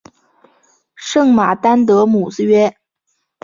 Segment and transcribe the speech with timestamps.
[0.95, 2.75] 圣马丹德姆约。